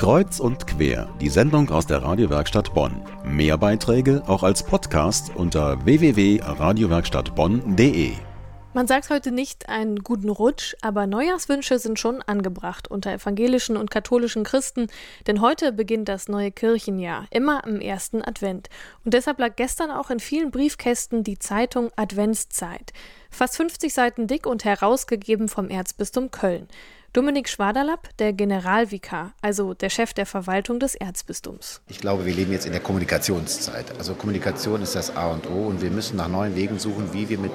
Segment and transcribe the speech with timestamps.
[0.00, 3.02] Kreuz und quer, die Sendung aus der Radiowerkstatt Bonn.
[3.22, 8.12] Mehr Beiträge auch als Podcast unter www.radiowerkstattbonn.de.
[8.72, 13.90] Man sagt heute nicht einen guten Rutsch, aber Neujahrswünsche sind schon angebracht unter evangelischen und
[13.90, 14.86] katholischen Christen,
[15.26, 18.70] denn heute beginnt das neue Kirchenjahr, immer am ersten Advent.
[19.04, 22.94] Und deshalb lag gestern auch in vielen Briefkästen die Zeitung Adventszeit.
[23.28, 26.68] Fast 50 Seiten dick und herausgegeben vom Erzbistum Köln.
[27.12, 31.80] Dominik Schwaderlapp, der Generalvikar, also der Chef der Verwaltung des Erzbistums.
[31.88, 33.86] Ich glaube, wir leben jetzt in der Kommunikationszeit.
[33.98, 37.28] Also Kommunikation ist das A und O und wir müssen nach neuen Wegen suchen, wie
[37.28, 37.50] wir mit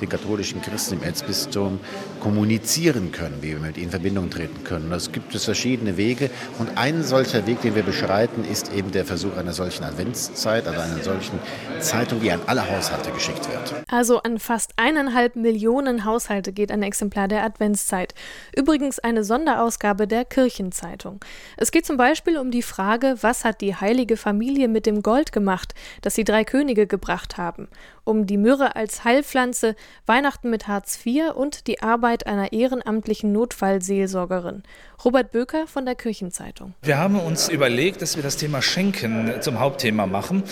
[0.00, 1.78] den katholischen Christen im Erzbistum
[2.18, 4.90] kommunizieren können, wie wir mit ihnen in Verbindung treten können.
[4.90, 9.04] Es gibt es verschiedene Wege und ein solcher Weg, den wir beschreiten, ist eben der
[9.04, 11.38] Versuch einer solchen Adventszeit, also einer solchen
[11.78, 13.84] Zeitung, die an alle Haushalte geschickt wird.
[13.88, 18.12] Also an fast eineinhalb Millionen Haushalte geht ein Exemplar der Adventszeit.
[18.56, 21.20] Übrigens übrigens eine Sonderausgabe der Kirchenzeitung.
[21.56, 25.32] Es geht zum Beispiel um die Frage, was hat die heilige Familie mit dem Gold
[25.32, 27.68] gemacht, das die drei Könige gebracht haben,
[28.04, 29.74] um die Myrrhe als Heilpflanze,
[30.06, 34.62] Weihnachten mit Hartz IV und die Arbeit einer ehrenamtlichen Notfallseelsorgerin.
[35.04, 36.74] Robert Böker von der Kirchenzeitung.
[36.82, 40.42] Wir haben uns überlegt, dass wir das Thema Schenken zum Hauptthema machen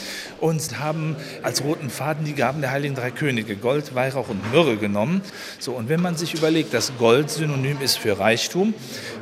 [0.40, 4.76] und haben als roten Faden die Gaben der heiligen drei Könige, Gold, Weihrauch und Myrrhe
[4.76, 5.22] genommen.
[5.58, 8.74] So, und wenn man sich überlegt, dass Gold synonym ist für Reich, Reichtum.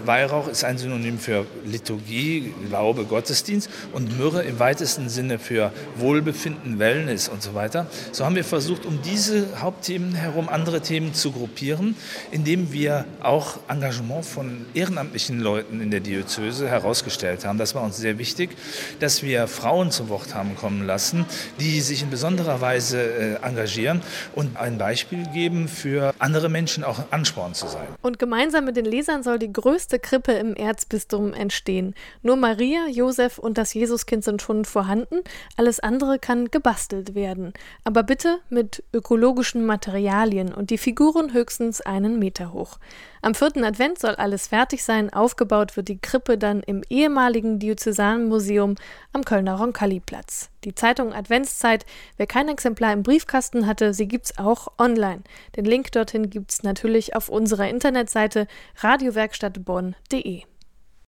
[0.06, 6.78] Weihrauch ist ein Synonym für Liturgie, Glaube, Gottesdienst und Myrrhe im weitesten Sinne für Wohlbefinden,
[6.78, 7.86] Wellness und so weiter.
[8.10, 11.94] So haben wir versucht, um diese Hauptthemen herum andere Themen zu gruppieren,
[12.30, 17.58] indem wir auch Engagement von ehrenamtlichen Leuten in der Diözese herausgestellt haben.
[17.58, 18.50] Das war uns sehr wichtig,
[18.98, 21.26] dass wir Frauen zu Wort haben kommen lassen,
[21.60, 24.00] die sich in besonderer Weise äh, engagieren
[24.34, 27.86] und ein Beispiel geben für andere Menschen auch Ansporn zu sein.
[28.00, 31.96] Und gemeinsam mit den Lesern Lesern soll die größte Krippe im Erzbistum entstehen.
[32.22, 35.22] Nur Maria, Josef und das Jesuskind sind schon vorhanden,
[35.56, 37.52] alles andere kann gebastelt werden.
[37.82, 42.78] Aber bitte mit ökologischen Materialien und die Figuren höchstens einen Meter hoch.
[43.22, 48.76] Am vierten Advent soll alles fertig sein, aufgebaut wird die Krippe dann im ehemaligen Diözesanmuseum
[49.12, 50.51] am Kölner Roncalli-Platz.
[50.64, 51.84] Die Zeitung Adventszeit,
[52.16, 55.22] wer kein Exemplar im Briefkasten hatte, sie gibt's auch online.
[55.56, 58.46] Den Link dorthin gibt's natürlich auf unserer Internetseite
[58.76, 60.44] radiowerkstattbonn.de.